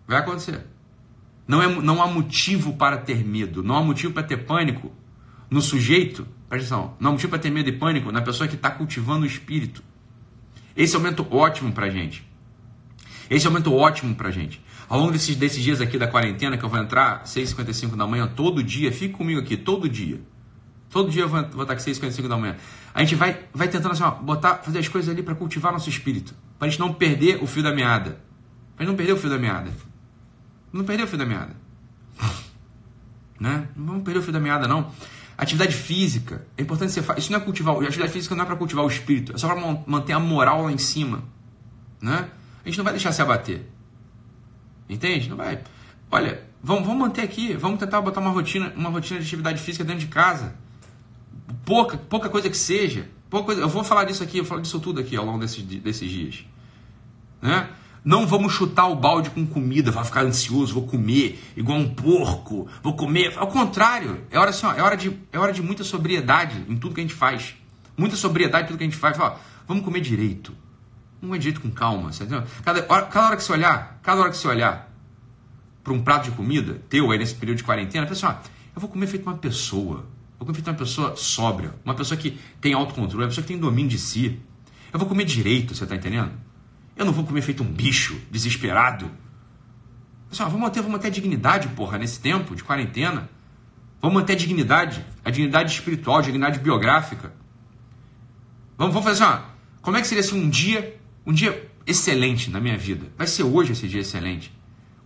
[0.06, 0.66] Vai acontecer.
[1.48, 4.92] Não, é, não há motivo para ter medo, não há motivo para ter pânico
[5.50, 8.54] no sujeito, presta atenção, não há motivo para ter medo e pânico na pessoa que
[8.54, 9.82] está cultivando o espírito.
[10.76, 12.26] Esse é momento ótimo para gente.
[13.28, 14.62] Esse é momento ótimo para gente.
[14.88, 18.26] Ao longo desses, desses dias aqui da quarentena, que eu vou entrar 6h55 da manhã
[18.26, 20.20] todo dia, fique comigo aqui todo dia.
[20.90, 22.56] Todo dia eu vou, vou estar aqui 6h55 da manhã.
[22.92, 25.88] A gente vai, vai tentando assim, ó, botar, fazer as coisas ali para cultivar nosso
[25.88, 26.34] espírito.
[26.58, 28.20] Para a gente não perder o fio da meada.
[28.76, 29.70] Para não perder o fio da meada.
[30.70, 31.56] Não perder o fio da meada.
[33.40, 33.66] Né?
[33.74, 34.92] Não vamos perder o fio da meada, não.
[35.36, 36.46] Atividade física.
[36.56, 37.20] É importante você fazer.
[37.20, 37.76] Isso não é cultivar.
[37.76, 39.34] Atividade física não é para cultivar o espírito.
[39.34, 41.24] É só para manter a moral lá em cima.
[42.00, 42.28] Né?
[42.64, 43.66] A gente não vai deixar se abater.
[44.88, 45.28] Entende?
[45.28, 45.62] Não vai.
[46.10, 47.54] Olha, vamos, vamos manter aqui.
[47.54, 50.54] Vamos tentar botar uma rotina, uma rotina de atividade física dentro de casa.
[51.64, 53.08] Pouca, pouca coisa que seja.
[53.32, 55.62] Pouca coisa, eu vou falar disso aqui, eu falo disso tudo aqui ao longo desses,
[55.62, 56.44] desses dias.
[57.40, 57.66] Né?
[58.04, 62.66] Não vamos chutar o balde com comida, vai ficar ansioso, vou comer igual um porco,
[62.82, 63.32] vou comer.
[63.36, 66.76] Ao contrário, é hora, assim, ó, é hora, de, é hora de muita sobriedade em
[66.76, 67.54] tudo que a gente faz.
[67.96, 69.18] Muita sobriedade em tudo que a gente faz.
[69.20, 69.38] Ó,
[69.68, 70.52] vamos comer direito.
[71.20, 72.10] Vamos comer direito com calma.
[72.64, 74.92] Cada, hora, cada hora que você olhar, cada hora que você olhar
[75.84, 78.32] para um prato de comida teu aí nesse período de quarentena, pensa, ó,
[78.74, 80.06] eu vou comer feito uma pessoa.
[80.40, 83.60] Vou comer feito uma pessoa sóbria, uma pessoa que tem autocontrole, uma pessoa que tem
[83.60, 84.40] domínio de si.
[84.92, 86.32] Eu vou comer direito, você está entendendo?
[86.96, 89.10] Eu não vou comer feito um bicho, desesperado.
[90.28, 93.28] Pessoal, vamos manter, vamos manter a dignidade, porra, nesse tempo de quarentena.
[94.00, 97.32] Vamos manter a dignidade, a dignidade espiritual, a dignidade biográfica.
[98.76, 102.50] Vamos, vamos fazer assim, ó, como é que seria assim, um dia, um dia excelente
[102.50, 103.06] na minha vida?
[103.16, 104.52] Vai ser hoje esse dia excelente.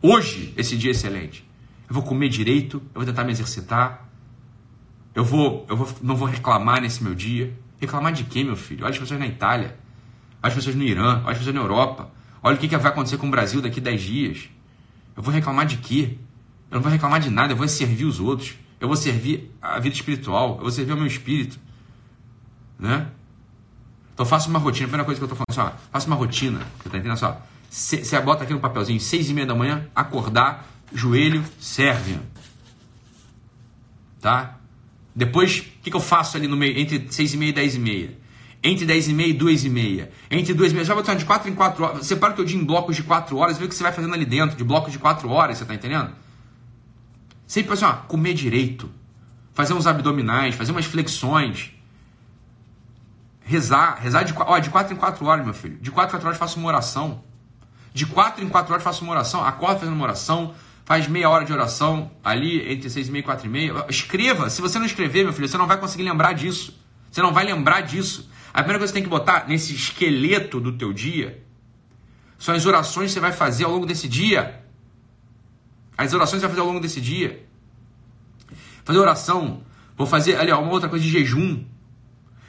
[0.03, 1.49] Hoje esse dia excelente.
[1.88, 4.09] Eu vou comer direito, eu vou tentar me exercitar.
[5.14, 7.57] Eu vou, eu vou, não vou reclamar nesse meu dia.
[7.79, 8.85] Reclamar de quem, meu filho?
[8.85, 9.79] Olha as pessoas na Itália
[10.42, 12.11] as pessoas no Irã, as pessoas na Europa.
[12.42, 14.49] Olha o que, que vai acontecer com o Brasil daqui a 10 dias.
[15.16, 16.18] Eu vou reclamar de quê?
[16.70, 18.55] Eu não vou reclamar de nada, eu vou servir os outros.
[18.79, 21.59] Eu vou servir a vida espiritual, eu vou servir o meu espírito.
[22.79, 23.09] Né?
[24.12, 26.16] Então faça uma rotina, a primeira coisa que eu estou falando, assim, ó, faça uma
[26.16, 27.40] rotina, você tá entendendo só?
[27.70, 32.18] Você bota aqui no papelzinho, seis e meia da manhã, acordar, joelho, serve.
[34.20, 34.59] Tá?
[35.14, 37.75] Depois, o que, que eu faço ali no meio, entre seis e meia e dez
[37.75, 38.16] e meia?
[38.66, 40.11] Entre 10 e meia e 2 e meia.
[40.31, 42.07] Entre 2 e meia, vai botando de 4 em 4 horas.
[42.07, 44.14] Separa o teu dia em blocos de 4 horas, vê o que você vai fazendo
[44.14, 46.11] ali dentro, de blocos de 4 horas, você tá entendendo?
[47.46, 48.90] Sempre assim, ó, comer direito.
[49.55, 51.72] Fazer uns abdominais, fazer umas flexões.
[53.42, 55.79] Rezar, rezar de, ó, de 4 em 4 horas, meu filho.
[55.81, 57.22] De 4 em 4 horas faça uma oração.
[57.94, 59.44] De 4 em 4 horas faça uma oração.
[59.44, 60.55] Acorda fazendo uma oração.
[60.85, 63.87] Faz meia hora de oração ali entre 6 e meia e 4 e meia.
[63.88, 64.50] Escreva.
[64.50, 66.79] Se você não escrever, meu filho, você não vai conseguir lembrar disso.
[67.11, 68.29] Você não vai lembrar disso.
[68.57, 71.45] A primeira coisa que você tem que botar nesse esqueleto do teu dia
[72.38, 74.64] são as orações que você vai fazer ao longo desse dia.
[75.95, 77.47] As orações que você vai fazer ao longo desse dia.
[78.83, 79.61] Fazer oração.
[79.95, 81.66] Vou fazer, ali, ó, uma outra coisa de jejum.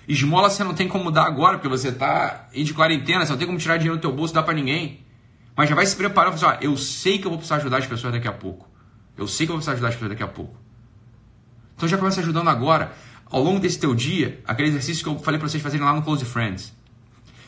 [0.07, 3.45] Esmola você não tem como dar agora, porque você está de quarentena, você não tem
[3.45, 5.05] como tirar dinheiro do teu bolso dar para ninguém.
[5.57, 7.85] Mas já vai se preparando, assim, ó, eu sei que eu vou precisar ajudar as
[7.85, 8.69] pessoas daqui a pouco.
[9.17, 10.57] Eu sei que eu vou precisar ajudar as pessoas daqui a pouco.
[11.75, 12.93] Então já começa ajudando agora
[13.29, 16.01] ao longo desse teu dia, aquele exercício que eu falei para vocês fazerem lá no
[16.01, 16.73] Close Friends.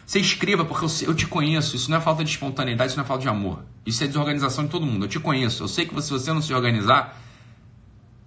[0.05, 1.75] Você escreva, porque eu, eu, te conheço.
[1.75, 3.63] Isso não é falta de espontaneidade, isso não é falta de amor.
[3.85, 5.05] Isso é desorganização de todo mundo.
[5.05, 5.63] Eu te conheço.
[5.63, 7.21] Eu sei que se você não se organizar,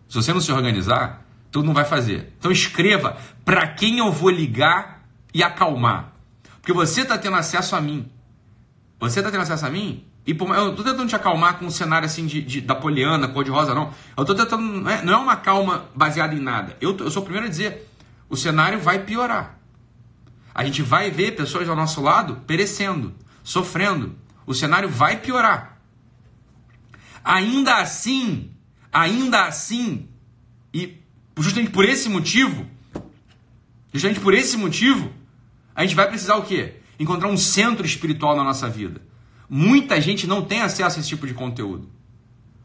[0.09, 2.33] se você não se organizar, tu não vai fazer.
[2.38, 5.03] Então escreva para quem eu vou ligar
[5.35, 6.12] e acalmar.
[6.61, 8.09] Porque você está tendo acesso a mim.
[9.01, 11.70] Você está tendo acesso a mim e por, eu tô tentando te acalmar com um
[11.70, 13.92] cenário assim de, de da poliana, cor de rosa, não.
[14.16, 14.62] Eu tô tentando.
[14.62, 16.76] Não é, não é uma calma baseada em nada.
[16.80, 17.88] Eu, eu sou o primeiro a dizer:
[18.28, 19.58] o cenário vai piorar.
[20.54, 24.14] A gente vai ver pessoas ao nosso lado perecendo, sofrendo.
[24.46, 25.80] O cenário vai piorar.
[27.24, 28.50] Ainda assim,
[28.92, 30.08] ainda assim,
[30.72, 31.00] e
[31.37, 32.66] justamente por esse motivo,
[33.92, 35.12] justamente por esse motivo,
[35.74, 36.76] a gente vai precisar o quê?
[36.98, 39.00] Encontrar um centro espiritual na nossa vida
[39.55, 41.87] Muita gente não tem acesso a esse tipo de conteúdo.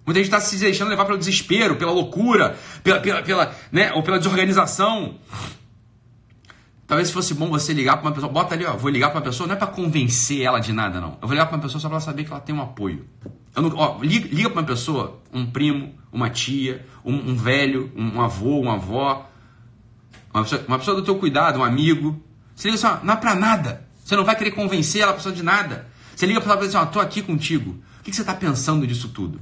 [0.06, 4.02] Muita gente está se deixando levar pelo desespero, pela loucura, pela, pela, pela, né, ou
[4.02, 5.15] pela desorganização.
[6.88, 8.32] Talvez fosse bom você ligar para uma pessoa.
[8.32, 11.02] Bota ali, ó, vou ligar para uma pessoa, não é para convencer ela de nada,
[11.02, 11.17] não.
[11.21, 13.06] Eu vou ligar para uma pessoa só para saber que ela tem um apoio.
[13.54, 18.15] Não, ó, liga, liga para uma pessoa, um primo, uma tia, um, um velho, um,
[18.15, 19.30] um, avô, uma avó,
[20.34, 22.23] uma pessoa, uma pessoa do teu cuidado, um amigo.
[22.56, 23.86] Você liga assim, ó, não é para nada.
[24.06, 25.96] Você não vai querer convencer ela, pessoa de nada.
[26.17, 27.80] Você liga para ela e diz assim, ó, tô aqui contigo.
[27.99, 29.39] O que, você está pensando disso tudo?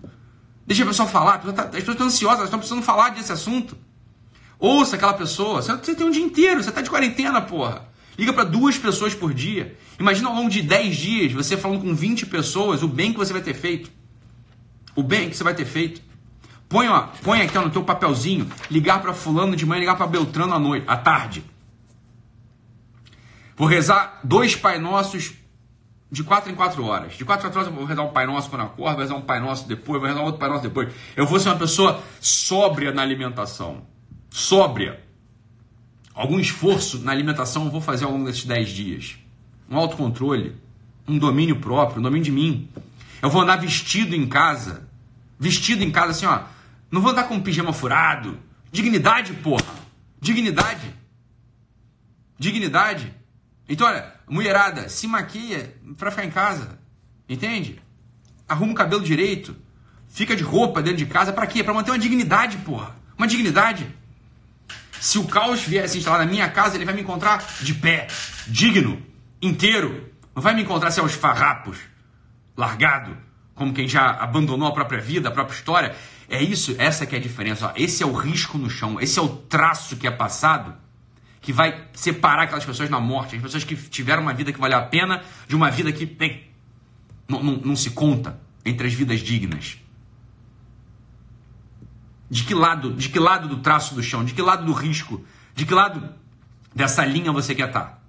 [0.68, 1.38] Deixa a pessoa falar.
[1.38, 3.78] Tá, as pessoas estão ansiosas, elas estão precisando falar desse assunto.
[4.60, 5.62] Ouça aquela pessoa.
[5.62, 7.88] Você tem um dia inteiro, você está de quarentena, porra.
[8.20, 9.78] Liga para duas pessoas por dia.
[9.98, 13.32] Imagina ao longo de 10 dias você falando com 20 pessoas o bem que você
[13.32, 13.90] vai ter feito.
[14.98, 16.02] o bem que você vai ter feito.
[16.68, 20.08] Põe, ó, põe aqui ó, no teu papelzinho, ligar para fulano de manhã, ligar para
[20.08, 21.42] Beltrano à noite, à tarde.
[23.56, 25.36] Vou rezar dois Pai Nossos
[26.12, 27.14] de quatro em quatro horas.
[27.14, 29.16] De quatro em quatro horas eu vou rezar um Pai Nosso quando acordo, vou rezar
[29.16, 30.94] um Pai Nosso depois, vou rezar outro Pai Nosso depois.
[31.16, 33.84] Eu vou ser uma pessoa sóbria na alimentação.
[34.30, 35.04] Sóbria.
[36.14, 39.18] Algum esforço na alimentação eu vou fazer ao longo desses dez dias.
[39.70, 40.56] Um autocontrole,
[41.08, 42.70] um domínio próprio, um domínio de mim.
[43.22, 44.88] Eu vou andar vestido em casa.
[45.40, 46.44] Vestido em casa assim, ó.
[46.90, 48.40] Não vou andar com um pijama furado.
[48.72, 49.74] Dignidade, porra.
[50.22, 50.94] Dignidade.
[52.38, 53.14] Dignidade.
[53.68, 56.80] Então, olha, mulherada, se maquia para ficar em casa.
[57.28, 57.82] Entende?
[58.48, 59.56] Arruma o cabelo direito.
[60.08, 61.34] Fica de roupa dentro de casa.
[61.34, 61.64] para quê?
[61.64, 62.96] Para manter uma dignidade, porra.
[63.18, 63.88] Uma dignidade.
[65.00, 68.08] Se o caos vier se instalar na minha casa, ele vai me encontrar de pé,
[68.48, 69.02] digno,
[69.42, 70.12] inteiro.
[70.34, 71.78] Não vai me encontrar assim aos farrapos,
[72.56, 73.18] largado,
[73.54, 75.96] como quem já abandonou a própria vida, a própria história.
[76.30, 77.68] É isso, essa que é a diferença.
[77.68, 77.72] Ó.
[77.76, 80.76] Esse é o risco no chão, esse é o traço que é passado
[81.46, 84.80] que vai separar aquelas pessoas na morte, as pessoas que tiveram uma vida que valeu
[84.80, 86.08] a pena de uma vida que
[87.30, 89.78] não, não, não se conta entre as vidas dignas.
[92.28, 95.24] De que lado, de que lado do traço do chão, de que lado do risco,
[95.54, 96.10] de que lado
[96.74, 98.04] dessa linha você quer estar?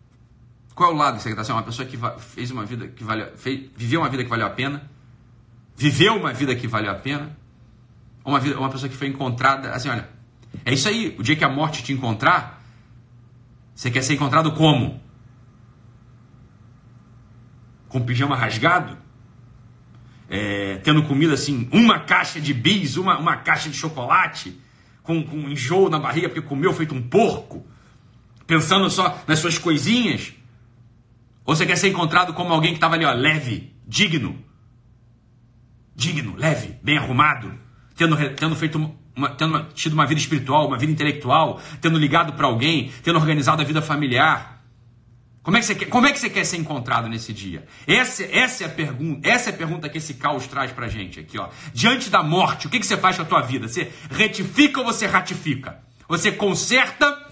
[0.75, 1.53] Qual é o lado que você quer estar?
[1.53, 4.47] É uma pessoa que fez uma vida que valeu, fez, viveu uma vida que valeu
[4.47, 4.91] a pena,
[5.77, 7.37] viveu uma vida que valeu a pena,
[8.25, 10.09] uma, vida, uma pessoa que foi encontrada, assim, olha,
[10.65, 12.56] é isso aí, o dia que a morte te encontrar,
[13.77, 14.99] você quer ser encontrado como?
[17.91, 18.97] Com pijama rasgado?
[20.31, 24.59] É, tendo comida assim, uma caixa de bis, uma, uma caixa de chocolate,
[25.03, 27.67] com, com enjoo na barriga porque comeu feito um porco,
[28.47, 30.33] pensando só nas suas coisinhas?
[31.45, 34.43] Ou você quer ser encontrado como alguém que estava ali, ó, leve, digno?
[35.95, 37.53] Digno, leve, bem arrumado,
[37.95, 38.79] tendo, tendo feito
[39.17, 43.63] uma, tendo tido uma vida espiritual, uma vida intelectual, tendo ligado para alguém, tendo organizado
[43.63, 44.63] a vida familiar.
[45.43, 47.65] Como é, que você quer, como é que você quer ser encontrado nesse dia?
[47.87, 51.21] Essa, essa, é a pergunta, essa é a pergunta que esse caos traz pra gente
[51.21, 51.49] aqui, ó.
[51.73, 53.69] Diante da morte, o que, que você faz com a tua vida?
[53.69, 55.79] Você retifica ou você ratifica?
[56.09, 57.27] Você conserta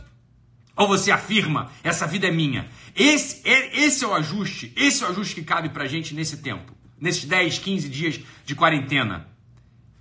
[0.77, 2.69] ou você afirma, essa vida é minha?
[2.95, 6.37] Esse é, esse é o ajuste, esse é o ajuste que cabe pra gente nesse
[6.37, 9.34] tempo, nesses 10, 15 dias de quarentena.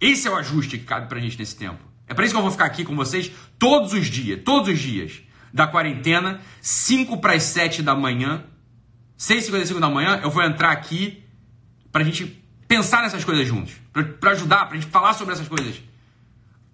[0.04, 1.80] Esse é o ajuste que cabe pra gente nesse tempo.
[2.06, 4.78] É para isso que eu vou ficar aqui com vocês todos os dias, todos os
[4.78, 5.22] dias
[5.54, 8.44] da quarentena, 5 para as 7 da manhã,
[9.18, 11.24] 6h55 da manhã, eu vou entrar aqui
[11.90, 12.26] pra gente
[12.68, 13.76] pensar nessas coisas juntos,
[14.20, 15.82] para ajudar, pra gente falar sobre essas coisas.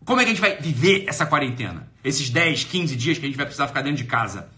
[0.04, 1.88] Como é que a gente vai viver essa quarentena?
[2.04, 4.50] Esses 10, 15 dias que a gente vai precisar ficar dentro de casa,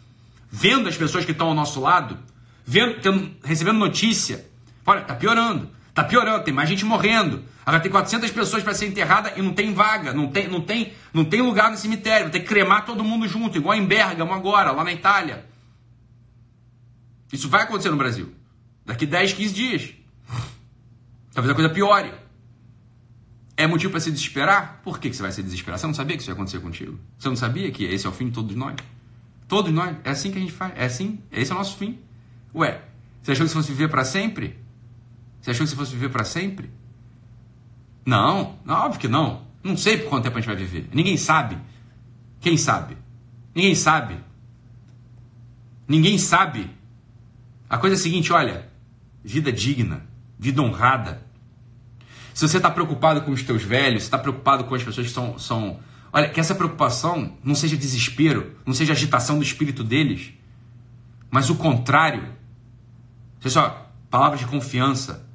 [0.50, 2.18] vendo as pessoas que estão ao nosso lado,
[2.66, 4.46] vendo, tendo, recebendo notícia.
[4.86, 5.81] Olha, tá piorando.
[5.93, 7.43] Tá piorando, tem mais gente morrendo.
[7.65, 10.93] Agora tem 400 pessoas para ser enterrada e não tem vaga, não tem, não tem,
[11.13, 12.30] não tem lugar no cemitério.
[12.30, 15.45] Ter que cremar todo mundo junto, igual em Bergamo agora, lá na Itália.
[17.32, 18.34] Isso vai acontecer no Brasil.
[18.86, 19.93] Daqui 10, 15 dias.
[21.34, 22.12] Talvez a coisa piore.
[23.56, 24.82] É motivo para se desesperar?
[24.84, 25.77] Por que, que você vai se desesperar?
[25.77, 26.99] Você não sabia que isso ia acontecer contigo?
[27.17, 28.75] Você não sabia que esse é o fim de todos nós?
[29.47, 29.95] Todos nós.
[30.04, 30.73] É assim que a gente faz.
[30.75, 31.19] É assim.
[31.32, 31.99] Esse é o nosso fim.
[32.56, 32.82] Ué,
[33.21, 34.61] você achou que você fosse viver para sempre?
[35.41, 36.69] Você achou que você fosse viver para sempre?
[38.06, 39.41] Não, óbvio que não.
[39.63, 40.89] Não sei por quanto tempo a gente vai viver.
[40.93, 41.58] Ninguém sabe.
[42.39, 42.97] Quem sabe?
[43.54, 44.17] Ninguém sabe.
[45.88, 46.69] Ninguém sabe.
[47.69, 48.69] A coisa é a seguinte, olha,
[49.23, 50.06] vida digna,
[50.38, 51.25] vida honrada.
[52.34, 55.38] Se você está preocupado com os teus velhos, está preocupado com as pessoas que são,
[55.38, 55.80] são.
[56.13, 60.34] Olha, que essa preocupação não seja desespero, não seja agitação do espírito deles,
[61.30, 62.23] mas o contrário.
[63.39, 65.27] Seja só, palavras de confiança,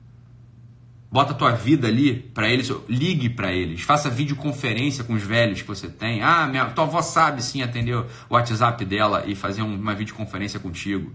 [1.11, 5.63] Bota a tua vida ali para eles, ligue para eles, faça videoconferência com os velhos
[5.63, 6.21] que você tem.
[6.23, 11.13] Ah, minha, tua avó sabe sim atender o WhatsApp dela e fazer uma videoconferência contigo.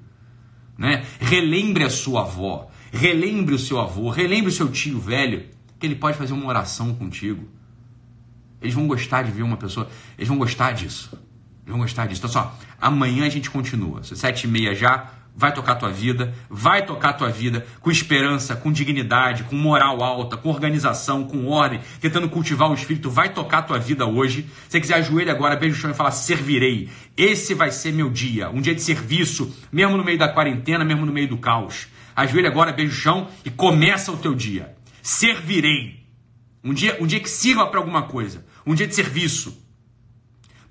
[0.77, 1.05] Né?
[1.19, 5.45] Relembre a sua avó, relembre o seu avô, relembre o seu tio velho,
[5.77, 7.47] que ele pode fazer uma oração contigo.
[8.61, 11.11] Eles vão gostar de ver uma pessoa, eles vão gostar disso.
[11.63, 12.21] Eles vão gostar disso.
[12.21, 14.03] Então, só, amanhã a gente continua.
[14.03, 17.89] Sete e meia já, vai tocar a tua vida, vai tocar a tua vida com
[17.89, 23.33] esperança, com dignidade, com moral alta, com organização, com ordem, tentando cultivar o espírito, vai
[23.33, 24.43] tocar a tua vida hoje.
[24.43, 26.89] Se você quiser ajoelha agora, beijo o chão e fala: servirei.
[27.17, 31.07] Esse vai ser meu dia, um dia de serviço, mesmo no meio da quarentena, mesmo
[31.07, 31.87] no meio do caos.
[32.15, 34.75] Ajoelha agora, beijo o chão e começa o teu dia.
[35.01, 36.05] Servirei.
[36.63, 39.60] Um dia, um dia que sirva para alguma coisa, um dia de serviço.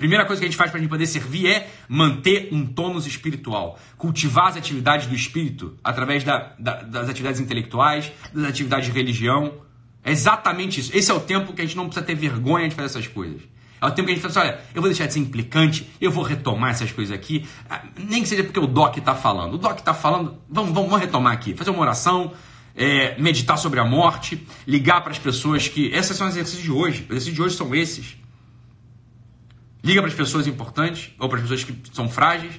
[0.00, 3.06] Primeira coisa que a gente faz para a gente poder servir é manter um tônus
[3.06, 8.92] espiritual, cultivar as atividades do espírito através da, da, das atividades intelectuais, das atividades de
[8.92, 9.52] religião,
[10.02, 10.90] É exatamente isso.
[10.96, 13.42] Esse é o tempo que a gente não precisa ter vergonha de fazer essas coisas.
[13.78, 15.86] É o tempo que a gente fala assim, olha, eu vou deixar de ser implicante,
[16.00, 19.52] eu vou retomar essas coisas aqui, ah, nem que seja porque o Doc está falando.
[19.52, 22.32] O Doc está falando, vamos, vamos, vamos retomar aqui, fazer uma oração,
[22.74, 25.88] é, meditar sobre a morte, ligar para as pessoas que.
[25.88, 27.02] Esses são os exercícios de hoje.
[27.02, 28.16] Os exercícios de hoje são esses.
[29.82, 32.54] Liga para as pessoas importantes, ou para as pessoas que são frágeis.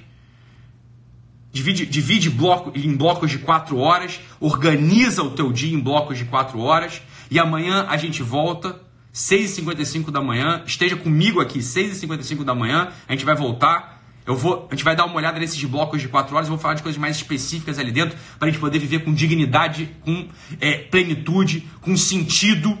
[1.52, 6.24] Divide, divide bloco, em blocos de quatro horas, organiza o teu dia em blocos de
[6.24, 8.80] quatro horas, e amanhã a gente volta
[9.12, 10.62] 6h55 da manhã.
[10.66, 12.88] Esteja comigo aqui, 6h55 da manhã.
[13.06, 14.02] A gente vai voltar.
[14.24, 16.48] Eu vou, a gente vai dar uma olhada nesses blocos de 4 horas.
[16.48, 19.12] Eu vou falar de coisas mais específicas ali dentro para a gente poder viver com
[19.12, 20.28] dignidade, com
[20.60, 22.78] é, plenitude, com sentido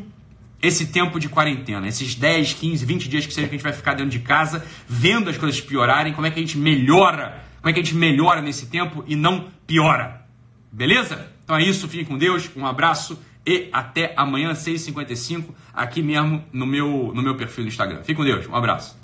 [0.62, 3.72] esse tempo de quarentena, esses 10, 15, 20 dias que seja que a gente vai
[3.72, 7.68] ficar dentro de casa, vendo as coisas piorarem, como é que a gente melhora, como
[7.68, 10.24] é que a gente melhora nesse tempo e não piora.
[10.70, 11.26] Beleza?
[11.42, 16.64] Então é isso, fiquem com Deus, um abraço e até amanhã, 6h55, aqui mesmo no
[16.64, 17.98] meu, no meu perfil do Instagram.
[18.04, 19.01] Fique com Deus, um abraço.